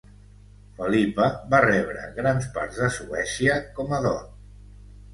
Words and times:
Felipa 0.79 1.27
va 1.53 1.61
rebre 1.67 2.07
grans 2.17 2.49
parts 2.59 2.83
de 2.87 2.93
Suècia 2.99 3.63
com 3.81 3.99
a 4.01 4.05
dot. 4.11 4.39